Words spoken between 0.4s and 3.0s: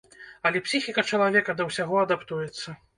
Але псіхіка чалавека да ўсяго адаптуецца.